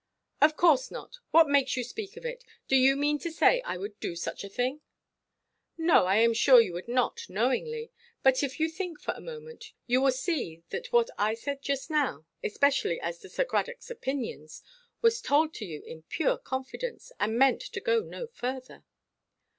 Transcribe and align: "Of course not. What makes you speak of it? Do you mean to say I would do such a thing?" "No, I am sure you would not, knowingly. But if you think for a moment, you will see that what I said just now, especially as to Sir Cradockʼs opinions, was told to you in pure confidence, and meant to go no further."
"Of 0.41 0.57
course 0.57 0.89
not. 0.89 1.17
What 1.29 1.47
makes 1.47 1.77
you 1.77 1.83
speak 1.83 2.17
of 2.17 2.25
it? 2.25 2.43
Do 2.67 2.75
you 2.75 2.95
mean 2.95 3.19
to 3.19 3.31
say 3.31 3.61
I 3.61 3.77
would 3.77 3.99
do 3.99 4.15
such 4.15 4.43
a 4.43 4.49
thing?" 4.49 4.81
"No, 5.77 6.07
I 6.07 6.15
am 6.15 6.33
sure 6.33 6.59
you 6.59 6.73
would 6.73 6.87
not, 6.87 7.29
knowingly. 7.29 7.91
But 8.23 8.41
if 8.41 8.59
you 8.59 8.67
think 8.67 8.99
for 8.99 9.13
a 9.15 9.21
moment, 9.21 9.73
you 9.85 10.01
will 10.01 10.09
see 10.11 10.63
that 10.71 10.91
what 10.91 11.11
I 11.19 11.35
said 11.35 11.61
just 11.61 11.91
now, 11.91 12.25
especially 12.43 12.99
as 12.99 13.19
to 13.19 13.29
Sir 13.29 13.45
Cradockʼs 13.45 13.91
opinions, 13.91 14.63
was 15.03 15.21
told 15.21 15.53
to 15.53 15.65
you 15.65 15.83
in 15.83 16.01
pure 16.01 16.39
confidence, 16.39 17.11
and 17.19 17.37
meant 17.37 17.61
to 17.61 17.79
go 17.79 17.99
no 18.01 18.25
further." 18.25 18.83